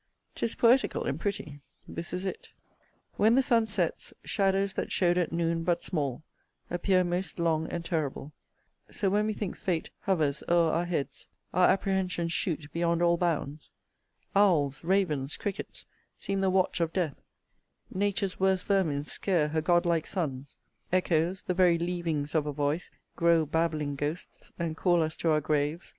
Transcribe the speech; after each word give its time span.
'Tis 0.33 0.55
poetical 0.55 1.03
and 1.03 1.19
pretty. 1.19 1.59
This 1.87 2.11
is 2.11 2.25
it: 2.25 2.49
When 3.17 3.35
the 3.35 3.43
sun 3.43 3.67
sets, 3.67 4.15
shadows 4.23 4.73
that 4.73 4.91
show'd 4.91 5.15
at 5.19 5.31
noon 5.31 5.63
But 5.63 5.83
small, 5.83 6.23
appear 6.71 7.03
most 7.03 7.37
long 7.37 7.67
and 7.67 7.85
terrible: 7.85 8.33
So 8.89 9.11
when 9.11 9.27
we 9.27 9.33
think 9.33 9.55
fate 9.55 9.91
hovers 10.07 10.41
o'er 10.49 10.71
our 10.73 10.85
heads, 10.85 11.27
Our 11.53 11.67
apprehensions 11.69 12.33
shoot 12.33 12.67
beyond 12.73 13.03
all 13.03 13.15
bounds: 13.15 13.69
Owls, 14.35 14.83
ravens, 14.83 15.37
crickets, 15.37 15.85
seem 16.17 16.41
the 16.41 16.49
watch 16.49 16.79
of 16.79 16.91
death; 16.93 17.21
Nature's 17.93 18.39
worst 18.39 18.63
vermin 18.65 19.05
scare 19.05 19.49
her 19.49 19.61
godlike 19.61 20.07
sons: 20.07 20.57
Echoes, 20.91 21.43
the 21.43 21.53
very 21.53 21.77
leavings 21.77 22.33
of 22.33 22.47
a 22.47 22.51
voice, 22.51 22.89
Grow 23.15 23.45
babbling 23.45 23.95
ghosts, 23.97 24.51
and 24.57 24.75
call 24.75 25.03
us 25.03 25.15
to 25.17 25.29
our 25.29 25.41
graves. 25.41 25.89